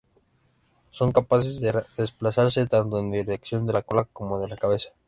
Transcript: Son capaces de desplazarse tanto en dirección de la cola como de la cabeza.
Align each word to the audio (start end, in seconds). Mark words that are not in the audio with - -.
Son 0.89 1.11
capaces 1.11 1.59
de 1.59 1.79
desplazarse 1.95 2.65
tanto 2.65 2.97
en 2.97 3.11
dirección 3.11 3.67
de 3.67 3.73
la 3.73 3.83
cola 3.83 4.05
como 4.05 4.39
de 4.39 4.47
la 4.47 4.57
cabeza. 4.57 4.89